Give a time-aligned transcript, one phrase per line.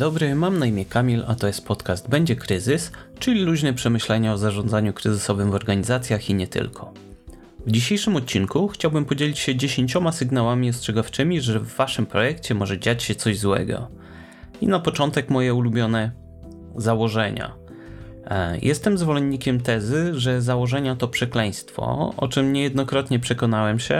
[0.00, 4.38] Dobry, mam na imię Kamil, a to jest podcast Będzie Kryzys, czyli luźne przemyślenia o
[4.38, 6.92] zarządzaniu kryzysowym w organizacjach i nie tylko.
[7.66, 13.02] W dzisiejszym odcinku chciałbym podzielić się dziesięcioma sygnałami ostrzegawczymi, że w waszym projekcie może dziać
[13.02, 13.88] się coś złego.
[14.60, 16.12] I na początek moje ulubione
[16.76, 17.54] założenia.
[18.24, 23.94] E, jestem zwolennikiem tezy, że założenia to przekleństwo, o czym niejednokrotnie przekonałem się,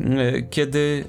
[0.00, 1.04] e, kiedy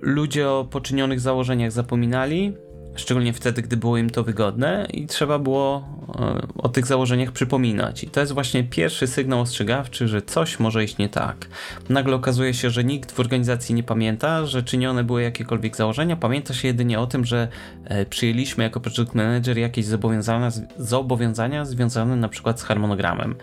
[0.00, 2.54] ludzie o poczynionych założeniach zapominali,
[2.96, 5.88] szczególnie wtedy, gdy było im to wygodne i trzeba było
[6.18, 8.04] e, o tych założeniach przypominać.
[8.04, 11.48] I to jest właśnie pierwszy sygnał ostrzegawczy, że coś może iść nie tak.
[11.88, 16.54] Nagle okazuje się, że nikt w organizacji nie pamięta, że czynione były jakiekolwiek założenia, pamięta
[16.54, 17.48] się jedynie o tym, że
[17.84, 23.34] e, przyjęliśmy jako project manager jakieś zobowiązania, zobowiązania związane na przykład z harmonogramem.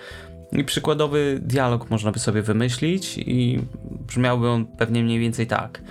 [0.52, 3.60] I przykładowy dialog można by sobie wymyślić i
[4.08, 5.82] brzmiałby on pewnie mniej więcej tak–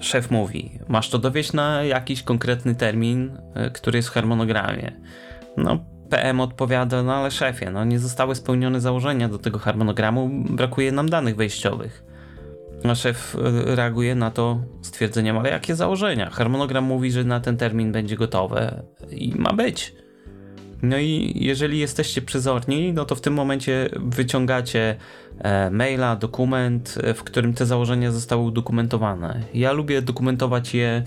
[0.00, 4.92] szef mówi, masz to dowieść na jakiś konkretny termin, e, który jest w harmonogramie.
[5.56, 5.78] No,
[6.10, 11.08] PM odpowiada, no ale szefie, no nie zostały spełnione założenia do tego harmonogramu, brakuje nam
[11.08, 12.04] danych wejściowych.
[12.84, 16.30] A szef e, reaguje na to stwierdzeniem, ale jakie założenia?
[16.30, 19.94] Harmonogram mówi, że na ten termin będzie gotowe i ma być.
[20.82, 24.96] No i jeżeli jesteście przezorni, no to w tym momencie wyciągacie
[25.38, 29.42] e, maila, dokument, e, w którym te założenia zostały udokumentowane.
[29.54, 31.02] Ja lubię dokumentować je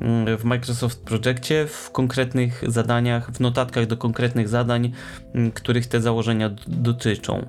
[0.00, 4.92] mm, w Microsoft Projectie w konkretnych zadaniach, w notatkach do konkretnych zadań,
[5.34, 7.46] mm, których te założenia dotyczą.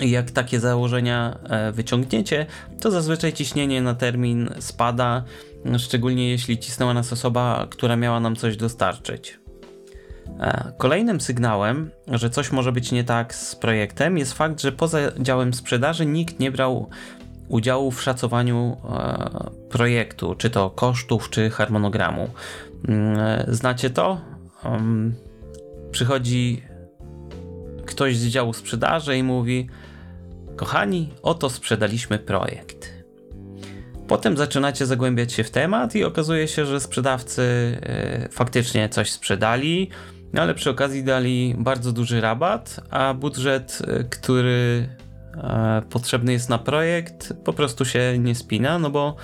[0.00, 2.46] Jak takie założenia e, wyciągniecie,
[2.80, 5.24] to zazwyczaj ciśnienie na termin spada,
[5.78, 9.38] szczególnie jeśli cisnęła nas osoba, która miała nam coś dostarczyć.
[10.40, 14.98] E, kolejnym sygnałem, że coś może być nie tak z projektem, jest fakt, że poza
[15.18, 16.88] działem sprzedaży nikt nie brał
[17.48, 22.28] udziału w szacowaniu e, projektu, czy to kosztów, czy harmonogramu.
[22.88, 24.20] Mm, e, znacie to?
[25.90, 26.62] Przychodzi
[27.86, 29.68] ktoś z działu sprzedaży i mówi:
[30.56, 32.92] Kochani, oto sprzedaliśmy projekt.
[34.08, 37.42] Potem zaczynacie zagłębiać się w temat i okazuje się, że sprzedawcy
[38.30, 39.90] faktycznie coś sprzedali,
[40.32, 44.88] no ale przy okazji dali bardzo duży rabat, a budżet, e, który
[45.34, 49.16] e, potrzebny jest na projekt, po prostu się nie spina, no bo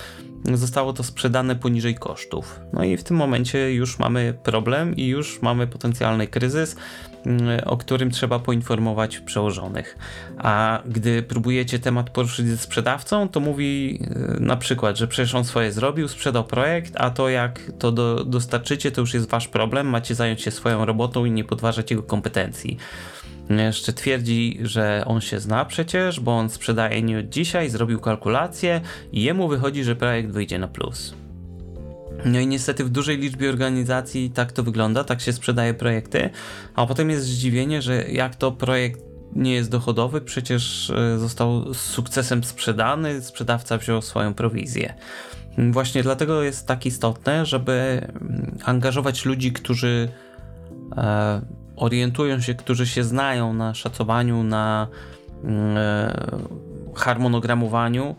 [0.52, 2.60] zostało to sprzedane poniżej kosztów.
[2.72, 6.76] No i w tym momencie już mamy problem i już mamy potencjalny kryzys,
[7.26, 9.98] mm, o którym trzeba poinformować przełożonych.
[10.38, 14.00] A gdy próbujecie temat poruszyć ze sprzedawcą, to mówi
[14.36, 18.24] e, na przykład, że przecież on swoje zrobił, sprzedał projekt, a to jak to do,
[18.24, 22.02] dostarczycie, to już jest wasz problem, macie zająć się swoją robotą i nie podważać jego
[22.02, 22.78] kompetencji.
[23.50, 28.80] Jeszcze twierdzi, że on się zna przecież, bo on sprzedaje nie od dzisiaj, zrobił kalkulację
[29.12, 31.14] i jemu wychodzi, że projekt wyjdzie na plus.
[32.24, 36.30] No i niestety w dużej liczbie organizacji tak to wygląda, tak się sprzedaje projekty,
[36.74, 39.00] a potem jest zdziwienie, że jak to projekt
[39.36, 44.94] nie jest dochodowy, przecież e, został z sukcesem sprzedany, sprzedawca wziął swoją prowizję.
[45.70, 50.08] Właśnie dlatego jest tak istotne, żeby mm, angażować ludzi, którzy
[50.96, 51.40] e,
[51.76, 54.88] orientują się, którzy się znają na szacowaniu, na
[55.44, 56.14] mm, e,
[56.94, 58.16] harmonogramowaniu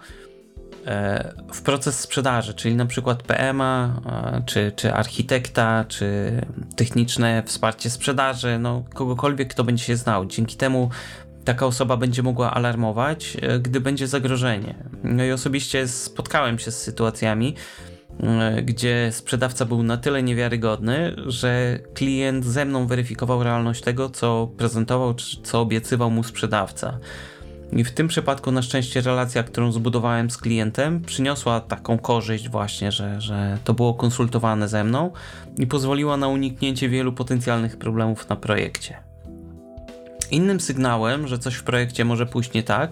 [0.85, 6.31] e, w proces sprzedaży, czyli na przykład PMA, e, czy, czy architekta, czy
[6.75, 10.25] techniczne wsparcie sprzedaży, no kogokolwiek, kto będzie się znał.
[10.25, 10.89] Dzięki temu
[11.45, 14.75] taka osoba będzie mogła alarmować, gdy będzie zagrożenie.
[15.03, 17.55] No i osobiście spotkałem się z sytuacjami,
[18.63, 25.13] gdzie sprzedawca był na tyle niewiarygodny, że klient ze mną weryfikował realność tego, co prezentował,
[25.13, 26.99] czy co obiecywał mu sprzedawca.
[27.71, 32.91] I w tym przypadku na szczęście relacja, którą zbudowałem z klientem, przyniosła taką korzyść właśnie,
[32.91, 35.11] że, że to było konsultowane ze mną
[35.57, 38.97] i pozwoliła na uniknięcie wielu potencjalnych problemów na projekcie.
[40.31, 42.91] Innym sygnałem, że coś w projekcie może pójść nie tak,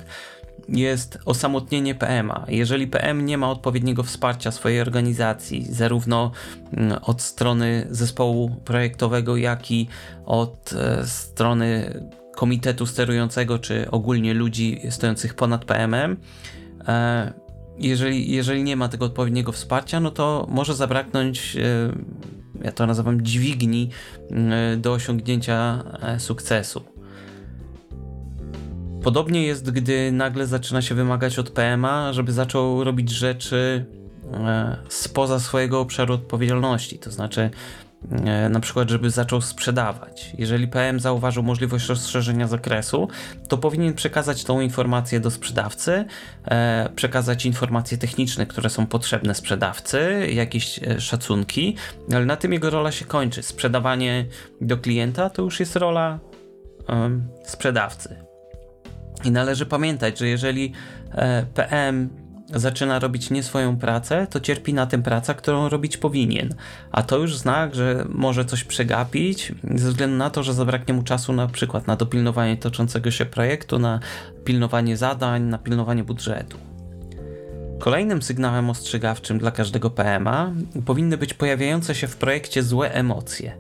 [0.70, 2.46] jest osamotnienie PM-a.
[2.48, 6.32] Jeżeli PM nie ma odpowiedniego wsparcia swojej organizacji, zarówno
[6.74, 9.88] mm, od strony zespołu projektowego, jak i
[10.26, 12.00] od e, strony
[12.36, 16.18] komitetu sterującego, czy ogólnie ludzi stojących ponad PM-em,
[16.88, 17.34] e,
[17.78, 23.22] jeżeli, jeżeli nie ma tego odpowiedniego wsparcia, no to może zabraknąć, e, ja to nazywam
[23.22, 23.90] dźwigni,
[24.78, 25.84] do osiągnięcia
[26.18, 26.93] sukcesu.
[29.04, 33.86] Podobnie jest, gdy nagle zaczyna się wymagać od PMA, żeby zaczął robić rzeczy
[34.34, 37.00] e, spoza swojego obszaru odpowiedzialności.
[37.00, 37.50] To znaczy,
[38.12, 40.32] e, na przykład, żeby zaczął sprzedawać.
[40.38, 43.08] Jeżeli PM zauważył możliwość rozszerzenia zakresu,
[43.48, 46.06] to powinien przekazać tą informację do sprzedawcy,
[46.46, 51.76] e, przekazać informacje techniczne, które są potrzebne sprzedawcy, jakieś szacunki,
[52.14, 53.44] ale na tym jego rola się kończy.
[53.44, 54.26] Sprzedawanie
[54.62, 56.20] do klienta to już jest rola
[57.46, 58.23] sprzedawcy.
[59.24, 60.72] I należy pamiętać, że jeżeli
[61.54, 62.10] PM
[62.56, 66.56] zaczyna robić nie swoją pracę, to cierpi na tym praca, którą robić powinien.
[66.92, 71.04] A to już znak, że może coś przegapić, ze względu na to, że zabraknie mu
[71.04, 74.00] czasu na przykład na dopilnowanie toczącego się projektu, na
[74.44, 76.58] pilnowanie zadań, na pilnowanie budżetu.
[77.80, 80.52] Kolejnym sygnałem ostrzegawczym dla każdego PMA
[80.86, 83.58] powinny być pojawiające się w projekcie złe emocje.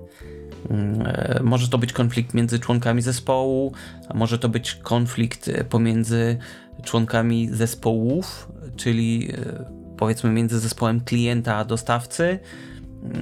[0.70, 3.74] Mm, e, może to być konflikt między członkami zespołu,
[4.10, 6.38] a może to być konflikt pomiędzy
[6.84, 9.66] członkami zespołów, czyli e,
[9.98, 12.40] powiedzmy między zespołem klienta a dostawcy.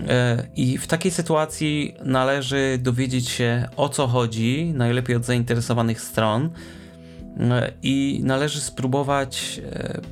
[0.08, 6.50] E, I w takiej sytuacji należy dowiedzieć się o co chodzi, najlepiej od zainteresowanych stron,
[7.40, 9.62] e, i należy spróbować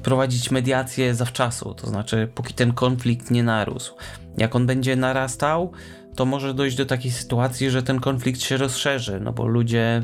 [0.03, 3.93] prowadzić mediację zawczasu, to znaczy póki ten konflikt nie narósł.
[4.37, 5.71] Jak on będzie narastał,
[6.19, 10.01] to może dojść do takiej sytuacji, że ten konflikt się rozszerzy, no bo ludzie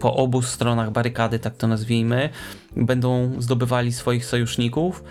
[0.00, 2.28] po obu stronach barykady, tak to nazwijmy,
[2.76, 5.04] będą zdobywali swoich sojuszników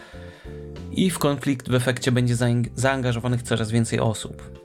[0.92, 2.36] i w konflikt w efekcie będzie
[2.76, 4.65] zaangażowanych coraz więcej osób.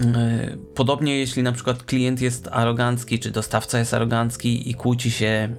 [0.00, 5.56] E, podobnie jeśli na przykład klient jest arogancki, czy dostawca jest arogancki i kłóci się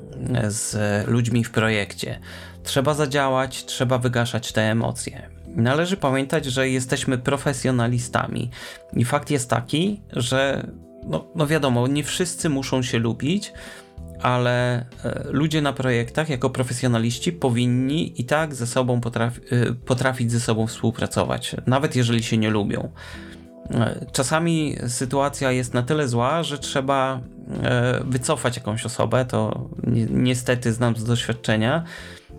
[0.48, 0.78] z
[1.08, 2.20] ludźmi w projekcie.
[2.64, 5.30] Trzeba zadziałać, trzeba wygaszać te emocje.
[5.48, 8.50] Należy pamiętać, że jesteśmy profesjonalistami
[8.94, 10.68] i fakt jest taki, że
[11.08, 13.54] no, no wiadomo, nie wszyscy muszą się lubić,
[14.22, 14.86] ale e,
[15.30, 19.42] ludzie na projektach jako profesjonaliści powinni i tak ze sobą potrafi,
[19.86, 22.92] potrafić ze sobą współpracować, nawet jeżeli się nie lubią.
[23.72, 27.20] E, czasami sytuacja jest na tyle zła, że trzeba
[28.06, 29.70] wycofać jakąś osobę, to
[30.10, 31.84] niestety znam z doświadczenia,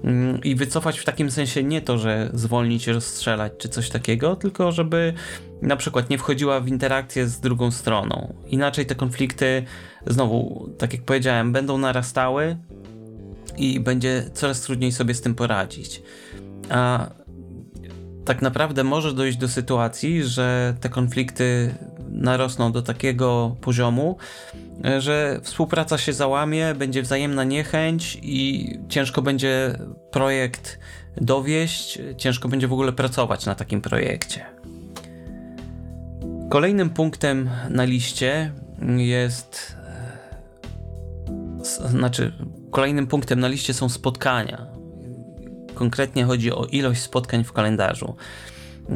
[0.05, 4.73] mm, i wycofać w takim sensie nie to, że zwolnić, rozstrzelać czy coś takiego, tylko
[4.73, 5.13] żeby
[5.63, 8.35] na przykład nie wchodziła w interakcję z drugą stroną.
[8.47, 9.65] Inaczej te konflikty,
[10.07, 12.57] znowu, tak jak powiedziałem, będą narastały
[13.57, 16.03] i będzie coraz trudniej sobie z tym poradzić.
[16.71, 17.11] A
[18.27, 21.75] tak naprawdę może dojść do sytuacji, że te konflikty
[22.09, 24.17] narosną do takiego poziomu,
[24.99, 29.79] że współpraca się załamie, będzie wzajemna niechęć i ciężko będzie
[30.11, 30.79] projekt
[31.17, 34.47] dowieść, ciężko będzie w ogóle pracować na takim projekcie.
[36.51, 38.53] Kolejnym punktem na liście
[38.97, 39.77] jest.
[41.85, 42.33] E, znaczy,
[42.71, 44.76] kolejnym punktem na liście są spotkania.
[45.77, 48.17] Konkretnie chodzi o ilość spotkań w kalendarzu.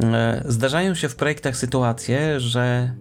[0.03, 2.93] E, zdarzają się w projektach sytuacje, że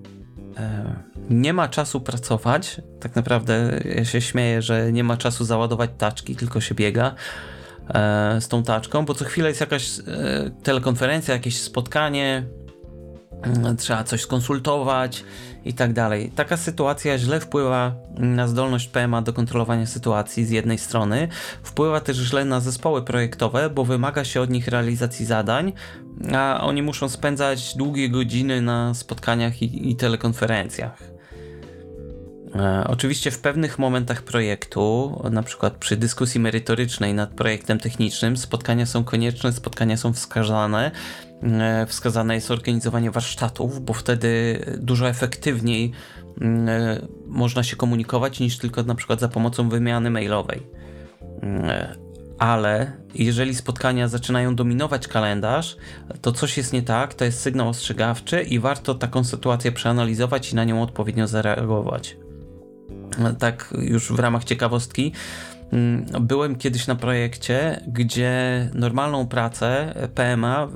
[0.57, 0.97] e,
[1.31, 2.81] nie ma czasu pracować.
[3.01, 7.15] Tak naprawdę ja się śmieję, że nie ma czasu załadować taczki, tylko się biega
[8.41, 9.91] z tą taczką, bo co chwilę jest jakaś
[10.63, 12.45] telekonferencja, jakieś spotkanie,
[13.79, 15.25] trzeba coś skonsultować
[15.65, 16.33] i tak dalej.
[16.35, 21.29] Taka sytuacja źle wpływa na zdolność PMA do kontrolowania sytuacji z jednej strony,
[21.63, 25.73] wpływa też źle na zespoły projektowe, bo wymaga się od nich realizacji zadań,
[26.35, 31.20] a oni muszą spędzać długie godziny na spotkaniach i, i telekonferencjach.
[32.55, 38.87] E, oczywiście w pewnych momentach projektu, na przykład przy dyskusji merytorycznej nad projektem technicznym, spotkania
[38.87, 40.91] są konieczne, spotkania są wskazane.
[41.43, 45.93] E, wskazane jest organizowanie warsztatów, bo wtedy dużo efektywniej
[46.41, 50.63] mm, e, można się komunikować niż tylko na przykład za pomocą wymiany mailowej.
[52.39, 55.77] Ale jeżeli spotkania zaczynają dominować kalendarz,
[56.23, 60.57] to coś jest nie tak, to jest sygnał ostrzegawczy i warto taką sytuację przeanalizować i
[60.57, 62.17] na nią odpowiednio zareagować
[63.39, 65.13] tak już w ramach ciekawostki,
[65.73, 70.69] mm, byłem kiedyś na projekcie, gdzie normalną pracę PMA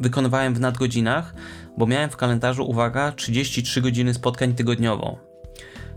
[0.00, 1.34] wykonywałem w nadgodzinach,
[1.76, 5.18] bo miałem w kalendarzu, uwaga, 33 godziny spotkań tygodniowo.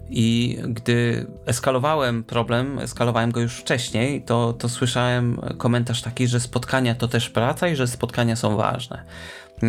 [0.10, 6.96] I gdy eskalowałem problem, eskalowałem go już wcześniej, to, to słyszałem komentarz taki, że spotkania
[6.96, 9.04] to też praca i że spotkania są ważne.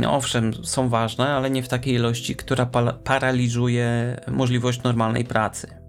[0.09, 2.67] Owszem, są ważne, ale nie w takiej ilości, która
[3.05, 5.80] paraliżuje możliwość normalnej pracy.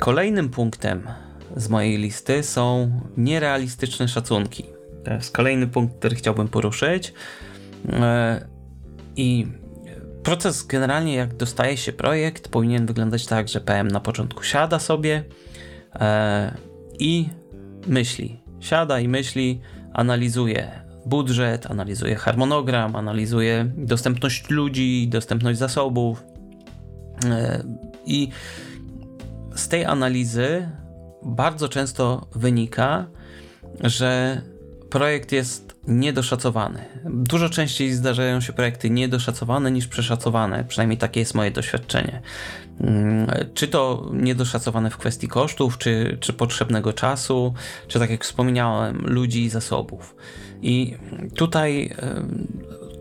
[0.00, 1.02] Kolejnym punktem
[1.56, 4.64] z mojej listy są nierealistyczne szacunki.
[5.04, 7.12] To jest kolejny punkt, który chciałbym poruszyć.
[7.92, 8.46] E,
[9.16, 9.46] I
[10.22, 15.24] proces generalnie, jak dostaje się projekt, powinien wyglądać tak, że PM na początku siada sobie
[15.94, 16.54] e,
[16.98, 17.28] i
[17.86, 18.40] myśli.
[18.60, 19.60] Siada i myśli,
[19.92, 20.70] analizuje
[21.06, 26.24] budżet, analizuje harmonogram, analizuje dostępność ludzi, dostępność zasobów.
[27.24, 27.62] E,
[28.06, 28.28] I
[29.70, 30.68] tej analizy
[31.22, 33.06] bardzo często wynika,
[33.80, 34.42] że
[34.90, 36.84] projekt jest niedoszacowany.
[37.04, 42.22] Dużo częściej zdarzają się projekty niedoszacowane niż przeszacowane, przynajmniej takie jest moje doświadczenie.
[42.80, 47.54] Mm, czy to niedoszacowane w kwestii kosztów, czy, czy potrzebnego czasu,
[47.88, 50.16] czy tak jak wspomniałem, ludzi i zasobów.
[50.62, 50.96] I
[51.34, 51.94] tutaj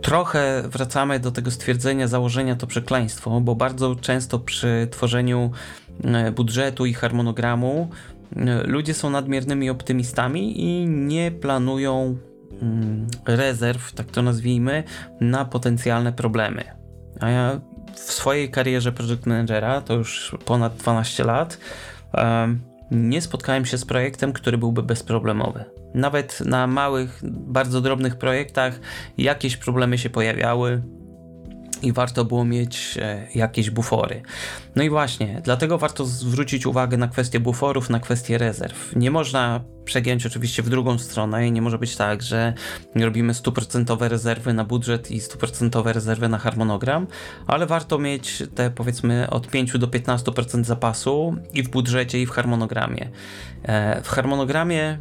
[0.02, 5.52] trochę wracamy do tego stwierdzenia, założenia to przekleństwo, bo bardzo często przy tworzeniu
[6.36, 7.90] budżetu i harmonogramu
[8.66, 12.18] ludzie są nadmiernymi optymistami i nie planują
[12.62, 14.84] mm, rezerw, tak to nazwijmy,
[15.22, 16.64] na potencjalne problemy.
[17.20, 17.62] A ja
[17.94, 21.58] w swojej karierze project managera, to już ponad 12 lat,
[22.92, 25.66] nie spotkałem się z projektem, który byłby bezproblemowy.
[25.94, 28.80] Nawet na małych, bardzo drobnych projektach
[29.18, 30.82] jakieś problemy się pojawiały,
[31.82, 34.22] i warto było mieć e, jakieś bufory.
[34.76, 38.96] No i właśnie, dlatego warto zwrócić uwagę na kwestię buforów, na kwestię rezerw.
[38.96, 42.54] Nie można przegiąć oczywiście w drugą stronę i nie może być tak, że
[42.96, 47.08] robimy stuprocentowe rezerwy na budżet i stuprocentowe rezerwy na harmonogram,
[47.48, 52.32] ale warto mieć te powiedzmy od 5 do 15% zapasu i w budżecie i w
[52.32, 53.10] harmonogramie.
[53.64, 54.98] E, w harmonogramie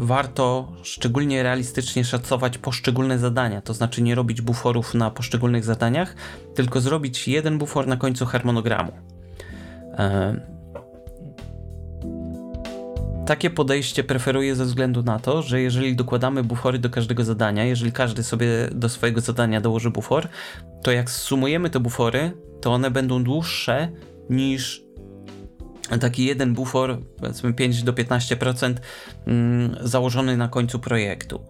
[0.00, 6.14] warto szczególnie realistycznie szacować poszczególne zadania, to znaczy nie robić buforów na poszczególnych zadaniach,
[6.54, 8.92] tylko zrobić jeden bufor na końcu harmonogramu.
[9.98, 10.54] E,
[13.26, 17.92] takie podejście preferuję ze względu na to, że jeżeli dokładamy bufory do każdego zadania, jeżeli
[17.92, 20.28] każdy sobie do swojego zadania dołoży bufor,
[20.82, 23.88] to jak sumujemy te bufory, to one będą dłuższe
[24.30, 24.83] niż
[26.00, 28.74] taki jeden bufor, powiedzmy 5 do 15%
[29.26, 31.40] mm, założony na końcu projektu.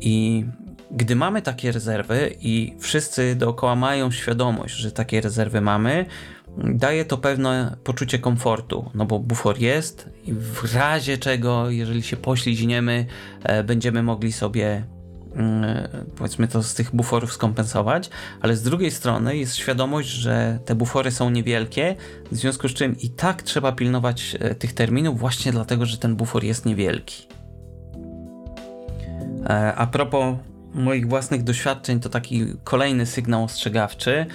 [0.00, 0.44] I
[0.90, 6.06] gdy mamy takie rezerwy i wszyscy dookoła mają świadomość, że takie rezerwy mamy,
[6.58, 12.16] daje to pewne poczucie komfortu, no bo bufor jest i w razie czego, jeżeli się
[12.16, 13.06] poślizgniemy,
[13.42, 14.84] e, będziemy mogli sobie
[16.16, 21.10] powiedzmy to z tych buforów skompensować, ale z drugiej strony jest świadomość, że te bufory
[21.10, 21.96] są niewielkie,
[22.32, 26.16] w związku z czym i tak trzeba pilnować e, tych terminów właśnie dlatego, że ten
[26.16, 27.26] bufor jest niewielki.
[29.46, 30.36] E, a propos
[30.74, 34.26] moich własnych doświadczeń, to taki kolejny sygnał ostrzegawczy.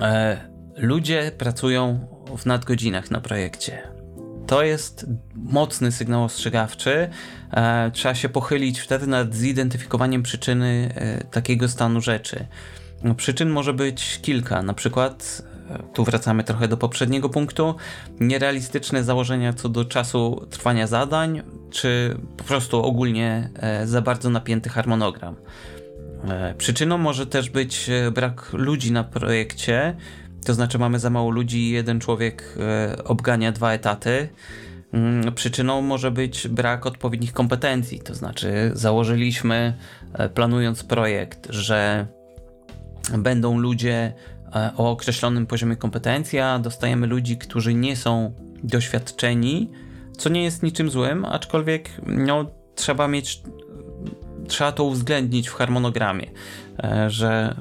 [0.00, 0.36] E,
[0.76, 2.06] ludzie pracują
[2.38, 3.91] w nadgodzinach na projekcie.
[4.52, 7.08] To jest mocny sygnał ostrzegawczy.
[7.50, 12.46] E, trzeba się pochylić wtedy nad zidentyfikowaniem przyczyny e, takiego stanu rzeczy.
[13.02, 17.74] No, przyczyn może być kilka, na przykład e, tu wracamy trochę do poprzedniego punktu,
[18.20, 23.50] nierealistyczne założenia co do czasu trwania zadań, czy po prostu ogólnie
[23.84, 25.36] za bardzo napięty harmonogram.
[26.58, 29.96] Przyczyną może też być brak ludzi na projekcie,
[30.44, 34.28] to znaczy mamy za mało ludzi jeden człowiek e, obgania dwa etaty.
[34.92, 39.76] Mm, przyczyną może być brak odpowiednich kompetencji, to znaczy założyliśmy,
[40.12, 42.06] e, planując projekt, że
[43.18, 44.12] będą ludzie
[44.54, 49.70] e, o określonym poziomie kompetencji, a dostajemy ludzi, którzy nie są doświadczeni,
[50.18, 53.42] co nie jest niczym złym, aczkolwiek no, trzeba mieć,
[54.48, 56.26] trzeba to uwzględnić w harmonogramie,
[57.08, 57.56] że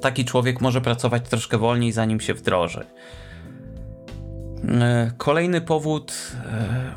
[0.00, 2.86] taki człowiek może pracować troszkę wolniej, zanim się wdroży.
[4.68, 6.12] E, kolejny powód,
[6.46, 6.94] e,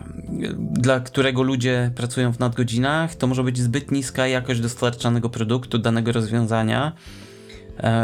[0.59, 6.11] dla którego ludzie pracują w nadgodzinach, to może być zbyt niska jakość dostarczanego produktu, danego
[6.11, 6.91] rozwiązania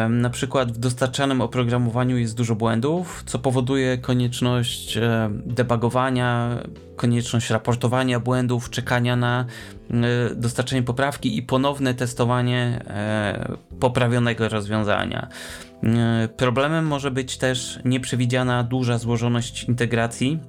[0.09, 4.97] na przykład w dostarczanym oprogramowaniu jest dużo błędów, co powoduje konieczność
[5.45, 6.57] debugowania,
[6.95, 9.45] konieczność raportowania błędów, czekania na
[10.35, 15.27] dostarczenie poprawki i ponowne testowanie e, poprawionego rozwiązania.
[16.37, 20.39] Problemem może być też nieprzewidziana duża złożoność integracji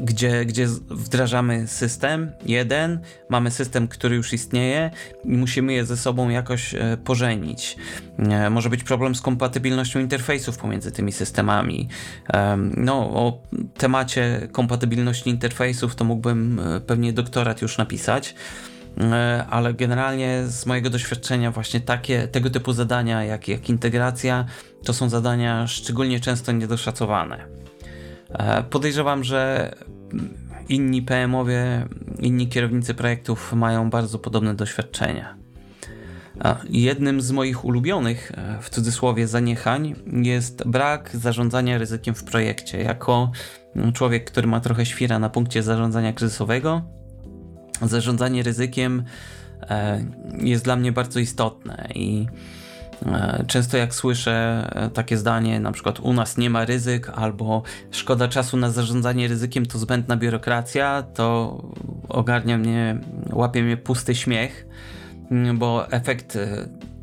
[0.00, 4.90] gdzie, gdzie wdrażamy system jeden, mamy system, który już istnieje
[5.24, 7.76] i musimy je ze sobą jakoś e, pożenić.
[8.18, 11.88] E, może być problem z kompatybilnością interfejsów pomiędzy tymi systemami.
[12.76, 13.42] No, o
[13.76, 18.34] temacie kompatybilności interfejsów to mógłbym e, pewnie doktorat już napisać
[19.50, 24.44] ale generalnie z mojego doświadczenia właśnie takie, tego typu zadania jak, jak integracja
[24.84, 27.67] to są zadania szczególnie często niedoszacowane.
[28.30, 29.72] E, podejrzewam, że
[30.68, 31.86] inni PM-owie,
[32.20, 35.38] inni kierownicy projektów mają bardzo podobne doświadczenia.
[36.70, 42.82] Jednym z moich ulubionych, e, w cudzysłowie, zaniechań jest brak zarządzania ryzykiem w projekcie.
[42.82, 43.30] Jako
[43.94, 46.82] człowiek, który ma trochę świra na punkcie zarządzania kryzysowego,
[47.82, 49.04] zarządzanie ryzykiem
[49.62, 50.04] e,
[50.38, 52.67] jest dla mnie bardzo istotne i e,
[53.46, 58.28] Często jak słyszę e, takie zdanie, na przykład u nas nie ma ryzyk, albo szkoda
[58.28, 61.58] czasu na zarządzanie ryzykiem, to zbędna biurokracja, to
[62.08, 63.00] ogarnia mnie,
[63.32, 64.66] łapie mnie pusty śmiech,
[65.54, 66.38] bo efekt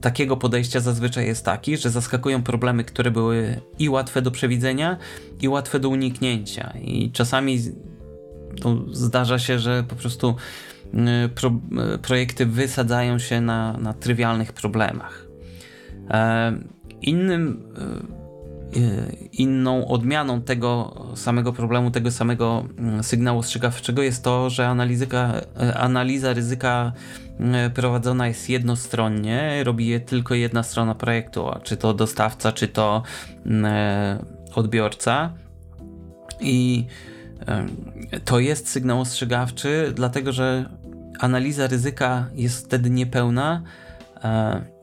[0.02, 4.98] takiego podejścia zazwyczaj jest taki, że zaskakują problemy, które były i łatwe do przewidzenia,
[5.42, 6.74] i łatwe do uniknięcia.
[6.82, 7.60] I czasami
[8.92, 10.36] zdarza się, że po prostu
[11.26, 11.52] y, pro,
[12.02, 15.25] projekty wysadzają się na, na trywialnych problemach.
[16.10, 16.54] E,
[17.02, 17.64] innym,
[18.78, 25.34] y, inną odmianą tego samego problemu, tego samego mm, sygnału ostrzegawczego jest to, że analizyka,
[25.76, 26.92] analiza ryzyka
[27.74, 33.04] prowadzona jest jednostronnie, robi je tylko jedna strona projektu, czy to dostawca, czy to
[33.46, 35.34] mm, e, odbiorca.
[36.42, 36.86] I
[38.26, 40.70] to jest sygnał ostrzegawczy, dlatego że
[41.20, 43.85] analiza ryzyka jest wtedy niepełna e,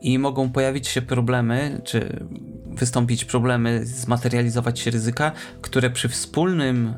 [0.01, 2.25] i mogą pojawić się problemy, czy
[2.65, 5.31] wystąpić problemy, zmaterializować się ryzyka,
[5.61, 6.93] które przy wspólnym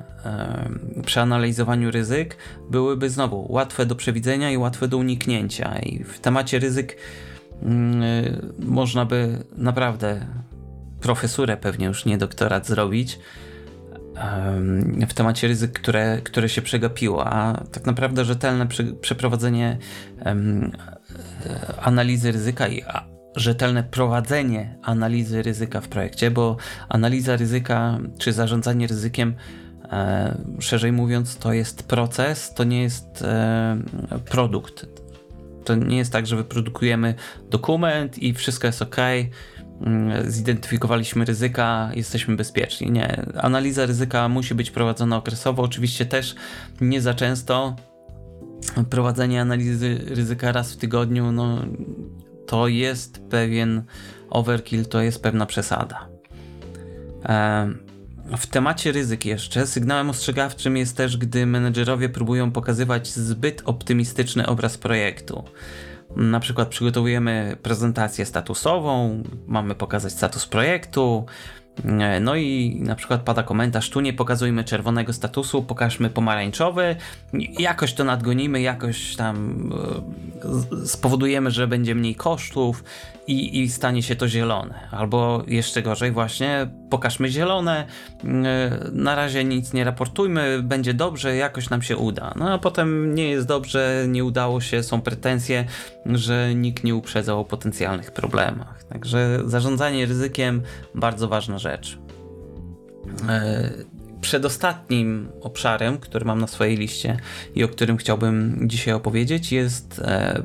[1.05, 2.37] przeanalizowaniu ryzyk
[2.69, 5.79] byłyby znowu łatwe do przewidzenia i łatwe do uniknięcia.
[5.79, 6.97] I w temacie ryzyk
[7.61, 8.03] mm,
[8.59, 10.25] można by naprawdę
[11.01, 13.19] profesurę pewnie już nie doktorat zrobić
[15.07, 18.67] w temacie ryzyk, które, które się przegapiło, a tak naprawdę rzetelne
[19.01, 19.77] przeprowadzenie
[21.81, 22.83] analizy ryzyka i
[23.35, 26.57] rzetelne prowadzenie analizy ryzyka w projekcie, bo
[26.89, 29.35] analiza ryzyka czy zarządzanie ryzykiem,
[29.91, 33.77] e, szerzej mówiąc, to jest proces, to nie jest e,
[34.29, 34.85] produkt.
[35.65, 37.15] To nie jest tak, że wyprodukujemy
[37.49, 38.97] dokument i wszystko jest ok,
[39.81, 42.91] Mm, zidentyfikowaliśmy ryzyka, jesteśmy bezpieczni.
[42.91, 46.35] Nie, analiza ryzyka musi być prowadzona okresowo, oczywiście też
[46.81, 47.75] nie za często.
[48.89, 51.65] Prowadzenie analizy ryzyka raz w tygodniu, no
[52.47, 53.83] to jest pewien
[54.29, 56.07] overkill, to jest pewna przesada.
[58.37, 64.77] W temacie ryzyk jeszcze sygnałem ostrzegawczym jest też, gdy menedżerowie próbują pokazywać zbyt optymistyczny obraz
[64.77, 65.43] projektu.
[66.15, 71.25] Na przykład przygotowujemy prezentację statusową, mamy pokazać status projektu,
[72.21, 76.95] no i na przykład pada komentarz, tu nie pokazujmy czerwonego statusu, pokażmy pomarańczowy,
[77.59, 79.69] jakoś to nadgonimy, jakoś tam
[80.83, 82.83] e, spowodujemy, że będzie mniej kosztów
[83.27, 84.87] i, i stanie się to zielone.
[84.91, 87.85] Albo jeszcze gorzej właśnie, pokażmy zielone,
[88.23, 88.27] e,
[88.91, 92.33] na razie nic nie raportujmy, będzie dobrze, jakoś nam się uda.
[92.35, 95.65] No a potem nie jest dobrze, nie udało się, są pretensje,
[96.05, 98.83] że nikt nie uprzedzał o potencjalnych problemach.
[98.83, 100.61] Także zarządzanie ryzykiem
[100.95, 101.97] bardzo ważna rzecz.
[103.29, 103.69] E,
[104.21, 107.17] przedostatnim obszarem, który mam na swojej liście
[107.55, 110.43] i o którym chciałbym dzisiaj opowiedzieć, jest e,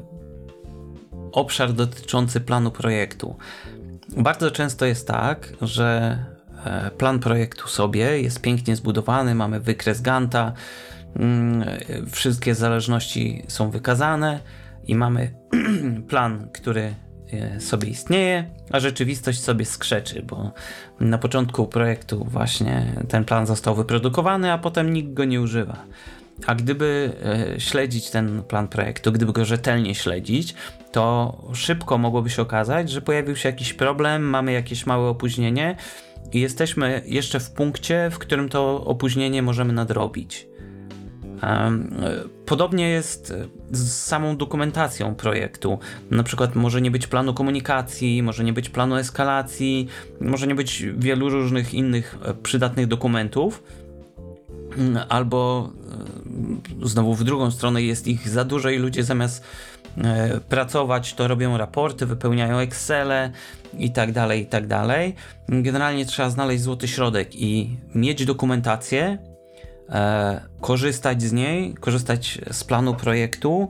[1.33, 3.37] obszar dotyczący planu projektu.
[4.17, 6.19] Bardzo często jest tak, że
[6.65, 10.53] e, plan projektu sobie jest pięknie zbudowany, mamy wykres Ganta,
[11.17, 11.65] mm,
[12.11, 14.41] wszystkie zależności są wykazane
[14.85, 15.35] i mamy
[16.09, 16.95] plan, który
[17.33, 20.53] e, sobie istnieje, a rzeczywistość sobie skrzeczy, bo
[21.01, 25.77] na początku projektu właśnie ten plan został wyprodukowany, a potem nikt go nie używa.
[26.47, 27.13] A gdyby
[27.57, 30.55] e, śledzić ten plan projektu, gdyby go rzetelnie śledzić,
[30.93, 35.77] to szybko mogłoby się okazać, że pojawił się jakiś problem, mamy jakieś małe opóźnienie
[36.33, 40.51] i jesteśmy jeszcze w punkcie, w którym to opóźnienie możemy nadrobić.
[42.47, 43.35] Podobnie jest
[43.71, 45.79] z samą dokumentacją projektu.
[46.11, 49.89] Na przykład może nie być planu komunikacji, może nie być planu eskalacji,
[50.21, 53.63] może nie być wielu różnych innych e, przydatnych dokumentów,
[55.09, 55.71] albo
[56.83, 59.45] e, znowu w drugą stronę jest ich za dużo i ludzie zamiast
[59.99, 63.31] e, pracować, to robią raporty, wypełniają Excele
[63.79, 65.15] i tak dalej, i tak dalej.
[65.49, 69.19] Generalnie trzeba znaleźć złoty środek i mieć dokumentację,
[69.89, 73.69] e, korzystać z niej, korzystać z planu projektu,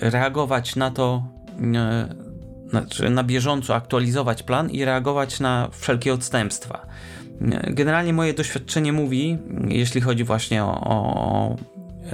[0.00, 1.22] reagować na to,
[2.70, 6.86] znaczy na bieżąco aktualizować plan i reagować na wszelkie odstępstwa.
[7.70, 11.56] Generalnie moje doświadczenie mówi, jeśli chodzi właśnie o, o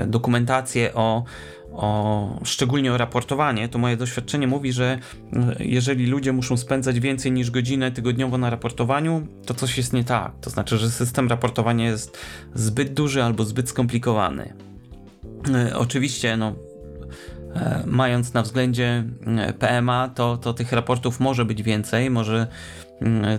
[0.06, 1.24] dokumentację, o,
[1.72, 4.98] o, szczególnie o raportowanie, to moje doświadczenie mówi, że
[5.58, 10.32] jeżeli ludzie muszą spędzać więcej niż godzinę tygodniowo na raportowaniu, to coś jest nie tak.
[10.40, 12.18] To znaczy, że system raportowania jest
[12.54, 14.52] zbyt duży albo zbyt skomplikowany.
[15.54, 16.54] E, oczywiście, no,
[17.86, 19.04] mając na względzie
[19.58, 22.46] PMA, to, to tych raportów może być więcej, może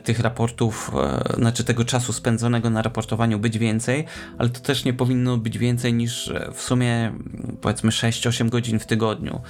[0.04, 4.06] tych raportów, e, znaczy tego czasu spędzonego na raportowaniu być więcej,
[4.38, 8.80] ale to też nie powinno być więcej niż e, w sumie mm, powiedzmy 6-8 godzin
[8.80, 9.42] w tygodniu,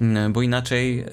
[0.00, 1.06] mm, bo inaczej e,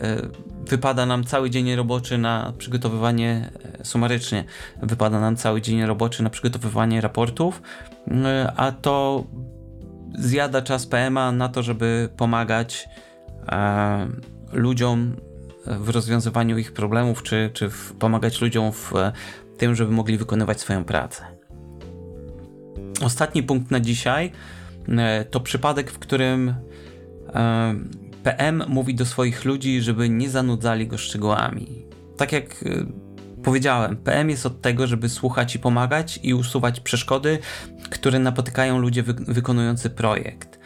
[0.65, 3.51] wypada nam cały dzień roboczy na przygotowywanie,
[3.83, 4.43] sumarycznie
[4.81, 7.61] wypada nam cały dzień roboczy na przygotowywanie raportów,
[8.55, 9.23] a to
[10.17, 12.89] zjada czas PMA na to, żeby pomagać
[14.53, 15.15] ludziom
[15.69, 18.93] w rozwiązywaniu ich problemów, czy, czy pomagać ludziom w
[19.57, 21.23] tym, żeby mogli wykonywać swoją pracę.
[23.01, 24.31] Ostatni punkt na dzisiaj
[24.87, 26.53] e, to przypadek, w którym
[27.33, 27.75] e,
[28.23, 31.85] PM mówi do swoich ludzi, żeby nie zanudzali go szczegółami.
[32.17, 32.85] Tak jak e,
[33.43, 37.39] powiedziałem, PM jest od tego, żeby słuchać i pomagać i usuwać przeszkody,
[37.89, 40.59] które napotykają ludzie wykonujący projekt.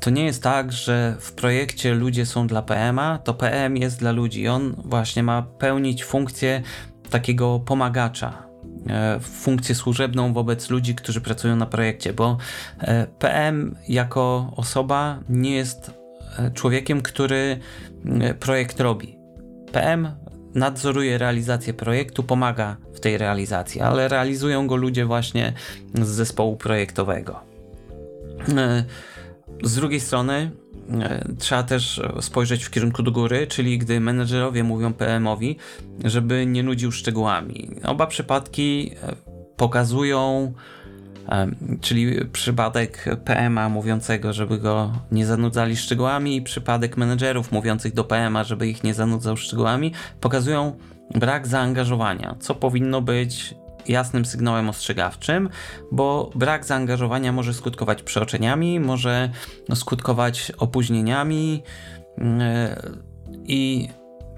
[0.00, 4.12] To nie jest tak, że w projekcie ludzie są dla PM-a, to PM jest dla
[4.12, 4.48] ludzi.
[4.48, 6.62] On właśnie ma pełnić funkcję
[7.10, 8.42] takiego pomagacza,
[8.88, 12.38] e, funkcję służebną wobec ludzi, którzy pracują na projekcie, bo
[12.80, 15.90] e, PM jako osoba nie jest
[16.38, 17.58] e, człowiekiem, który
[18.40, 19.18] projekt robi.
[19.72, 20.08] PM
[20.54, 25.52] nadzoruje realizację projektu, pomaga w tej realizacji, ale realizują go ludzie właśnie
[25.94, 27.40] z zespołu projektowego.
[29.62, 30.50] Z drugiej strony
[30.90, 35.56] e, trzeba też spojrzeć w kierunku do góry, czyli gdy menedżerowie mówią PM-owi,
[36.04, 37.70] żeby nie nudził szczegółami.
[37.84, 39.14] Oba przypadki e,
[39.56, 40.52] pokazują,
[41.28, 41.46] e,
[41.80, 48.44] czyli przypadek PM-a mówiącego, żeby go nie zanudzali szczegółami i przypadek menedżerów mówiących do PM-a,
[48.44, 50.76] żeby ich nie zanudzał szczegółami, pokazują
[51.14, 53.54] brak zaangażowania, co powinno być
[53.86, 55.48] jasnym sygnałem ostrzegawczym,
[55.92, 59.30] bo brak zaangażowania może skutkować przeoczeniami, może
[59.74, 61.62] skutkować opóźnieniami
[62.18, 62.24] yy,
[63.44, 63.88] i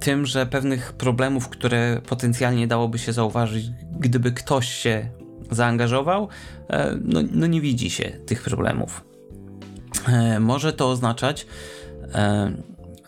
[0.01, 5.09] tym, że pewnych problemów, które potencjalnie dałoby się zauważyć, gdyby ktoś się
[5.51, 6.29] zaangażował,
[6.71, 9.05] yy, no, no nie widzi się tych problemów.
[10.09, 11.47] Yy, może to oznaczać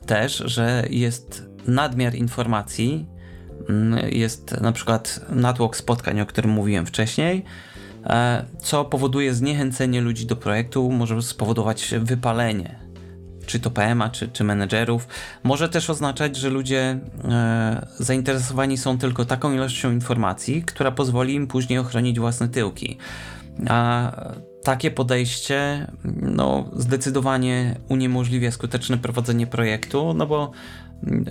[0.07, 3.07] też, że jest nadmiar informacji,
[4.11, 7.45] jest na przykład natłok spotkań, o którym mówiłem wcześniej,
[8.05, 12.79] e, co powoduje zniechęcenie ludzi do projektu, może spowodować wypalenie,
[13.47, 15.09] czy to PMA, czy, czy menedżerów.
[15.43, 21.47] Może też oznaczać, że ludzie e, zainteresowani są tylko taką ilością informacji, która pozwoli im
[21.47, 22.99] później ochronić własne tyłki.
[23.69, 24.13] A
[24.65, 25.87] takie podejście
[26.23, 30.53] no, zdecydowanie uniemożliwia skuteczne prowadzenie projektu, no bo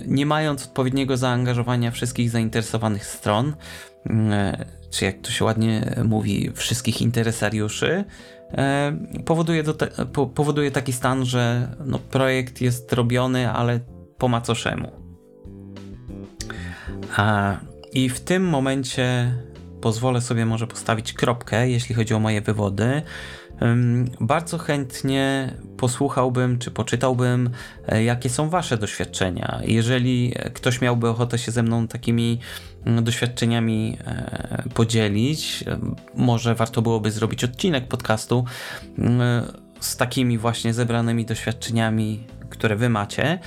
[0.06, 3.54] nie mając odpowiedniego zaangażowania wszystkich zainteresowanych stron,
[4.06, 8.04] e, czy jak to się ładnie mówi, wszystkich interesariuszy,
[8.52, 8.92] e,
[9.24, 9.86] powoduje, te,
[10.34, 13.80] powoduje taki stan, że no, projekt jest robiony, ale
[14.18, 14.92] po macoszemu.
[17.16, 17.56] A,
[17.92, 19.34] I w tym momencie
[19.80, 23.02] pozwolę sobie może postawić kropkę, jeśli chodzi o moje wywody.
[24.20, 27.50] Bardzo chętnie posłuchałbym czy poczytałbym,
[27.86, 29.60] e, jakie są Wasze doświadczenia.
[29.64, 32.38] Jeżeli ktoś miałby ochotę się ze mną takimi
[32.86, 35.64] mm, doświadczeniami e, podzielić,
[36.14, 38.44] może warto byłoby zrobić odcinek podcastu
[38.98, 39.44] mm,
[39.80, 43.38] z takimi właśnie zebranymi doświadczeniami, które Wy macie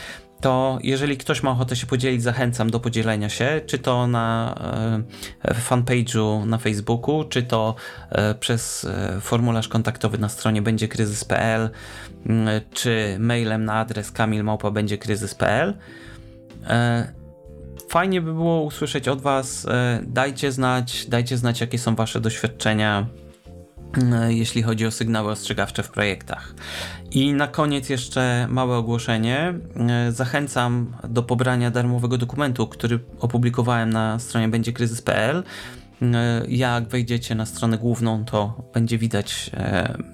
[0.41, 4.55] to jeżeli ktoś ma ochotę się podzielić, zachęcam do podzielenia się, czy to na
[5.43, 7.75] e, fanpage'u na Facebooku, czy to
[8.09, 11.69] e, przez e, formularz kontaktowy na stronie będziekryzys.pl,
[12.73, 15.73] czy mailem na adres kamilmałpa.będziekryzys.pl.
[17.89, 19.67] Fajnie by było usłyszeć od Was.
[20.03, 23.05] Dajcie znać, dajcie znać, jakie są Wasze doświadczenia
[24.27, 26.53] jeśli chodzi o sygnały ostrzegawcze w projektach.
[27.11, 29.53] I na koniec jeszcze małe ogłoszenie.
[29.89, 35.43] E, zachęcam do pobrania darmowego dokumentu, który opublikowałem na stronie będziekryzys.pl.
[36.01, 39.51] E, jak wejdziecie na stronę główną, to będzie widać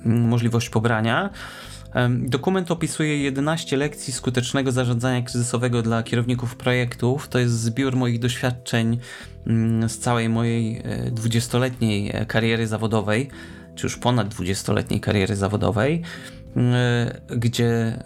[0.06, 1.30] możliwość pobrania.
[2.10, 7.28] Dokument opisuje 11 lekcji skutecznego zarządzania kryzysowego dla kierowników projektów.
[7.28, 9.00] To jest zbiór moich doświadczeń
[9.48, 13.30] mm, z całej mojej 20-letniej kariery zawodowej
[13.84, 16.02] już ponad 20-letniej kariery zawodowej,
[16.58, 18.00] e, gdzie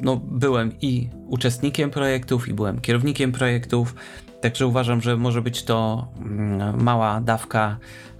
[0.00, 3.94] no, byłem i uczestnikiem projektów, i byłem kierownikiem projektów.
[4.40, 7.78] Także uważam, że może być to mm, mała dawka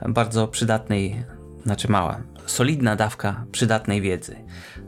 [0.08, 1.24] bardzo przydatnej,
[1.64, 4.36] znaczy mała, solidna dawka przydatnej wiedzy.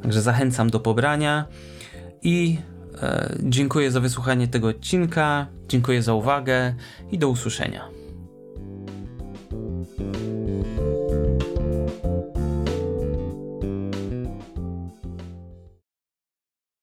[0.02, 1.44] Także zachęcam do pobrania
[2.22, 2.58] i
[3.02, 6.74] e, dziękuję za wysłuchanie tego odcinka, dziękuję za uwagę
[7.10, 7.95] i do usłyszenia.